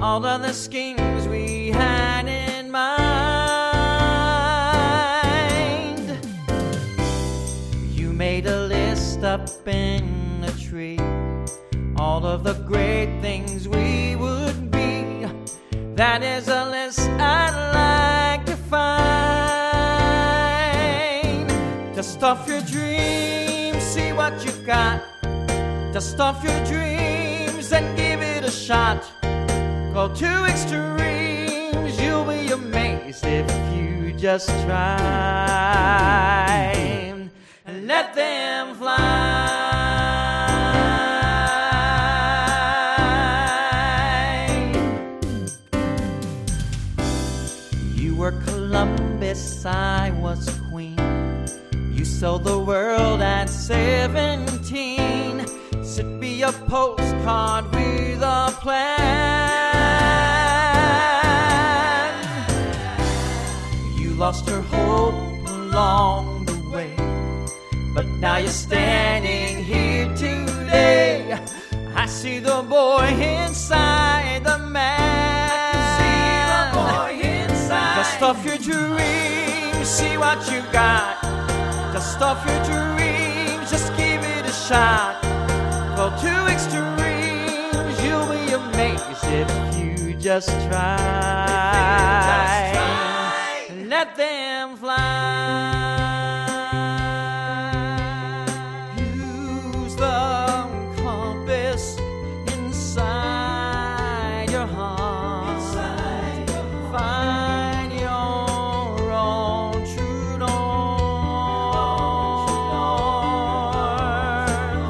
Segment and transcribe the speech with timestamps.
[0.00, 2.94] All of the schemes we had in mind.
[7.92, 10.98] You made a list up in a tree.
[11.96, 15.26] All of the great things we would be.
[15.94, 19.14] That is a list I'd like to find.
[21.94, 25.02] Dust off your dreams, see what you've got.
[25.92, 29.23] Dust off your dreams and give it a shot.
[29.94, 35.04] Go to extremes, you'll be amazed if you just try.
[37.64, 38.96] And let them fly.
[47.94, 50.98] You were Columbus, I was Queen.
[51.92, 55.46] You sold the world at 17.
[55.84, 59.43] Sent me a postcard with a plan.
[64.24, 66.94] Lost your hope along the way.
[67.94, 71.38] But now you're standing here today.
[71.94, 75.60] I see the boy inside the man.
[75.76, 77.96] I see the boy inside.
[77.98, 81.20] Dust off your dreams, see what you got.
[81.92, 85.20] Dust off your dreams, just give it a shot.
[85.98, 91.74] Go to extremes, you'll be amazed if you just try.
[93.96, 94.96] Let them fly.
[98.98, 100.66] Use the
[100.96, 101.96] compass
[102.56, 105.62] inside your heart.
[106.90, 110.48] Find your own true north.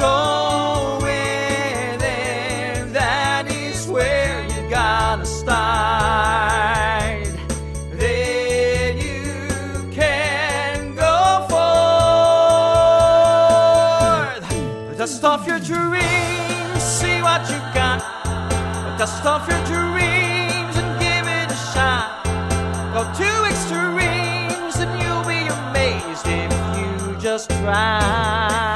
[0.00, 5.65] Go within, that is where you gotta start.
[15.36, 18.00] Off your dreams, see what you got.
[18.98, 22.24] Dust off your dreams and give it a shot.
[22.94, 28.75] Go to extremes and you'll be amazed if you just try.